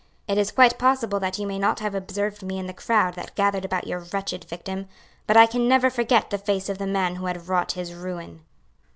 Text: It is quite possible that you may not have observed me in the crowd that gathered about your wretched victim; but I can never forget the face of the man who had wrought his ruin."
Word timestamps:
It 0.27 0.39
is 0.39 0.51
quite 0.51 0.79
possible 0.79 1.19
that 1.19 1.37
you 1.37 1.45
may 1.45 1.59
not 1.59 1.79
have 1.79 1.93
observed 1.93 2.41
me 2.41 2.57
in 2.57 2.65
the 2.65 2.73
crowd 2.73 3.13
that 3.13 3.35
gathered 3.35 3.63
about 3.63 3.85
your 3.85 3.99
wretched 3.99 4.45
victim; 4.45 4.87
but 5.27 5.37
I 5.37 5.45
can 5.45 5.67
never 5.67 5.91
forget 5.91 6.31
the 6.31 6.39
face 6.39 6.69
of 6.69 6.79
the 6.79 6.87
man 6.87 7.17
who 7.17 7.27
had 7.27 7.47
wrought 7.47 7.73
his 7.73 7.93
ruin." 7.93 8.41